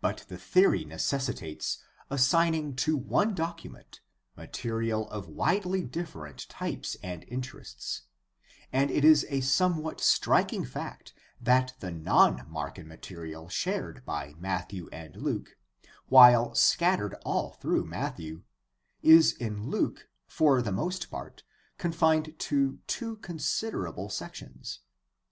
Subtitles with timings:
[0.00, 1.78] But the theory necessitates
[2.08, 4.00] assigning to one document
[4.36, 8.02] ma terial of widely different types and interests,
[8.72, 14.36] and it is a some what striking fact that the non Markan material shared by
[14.38, 15.56] Matthew and Luke,
[16.08, 18.42] while scattered all through Matthew,
[19.02, 21.42] is in Luke for the most part
[21.76, 24.78] confined to two considerable sections.